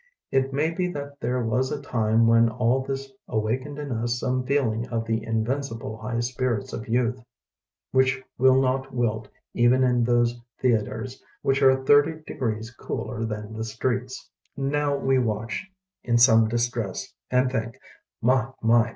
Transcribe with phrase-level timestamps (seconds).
[0.31, 4.43] It may be that there was a time when all this awakened in us some
[4.47, 7.23] feeling of the invincible high spirits of youth
[7.91, 13.53] which will not wilt even in those thea tres which are "thirty degrees cooler than
[13.53, 14.27] the streets".
[14.57, 15.69] Now we watch
[16.03, 17.77] in some distress and think,
[18.23, 18.49] "My!
[18.59, 18.89] My!